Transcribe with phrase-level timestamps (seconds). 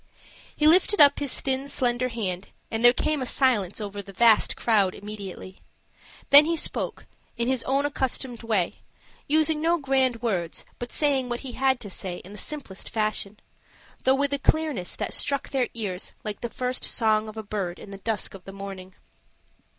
[0.55, 4.55] He lifted up his thin, slender hand, and there came a silence over the vast
[4.55, 5.59] crowd immediately.
[6.31, 7.05] Then he spoke,
[7.37, 8.79] in his own accustomed way,
[9.27, 13.39] using no grand words, but saying what he had to say in the simplest fashion,
[14.01, 17.77] though with a clearness that struck their ears like the first song of a bird
[17.77, 18.95] in the dusk of the morning.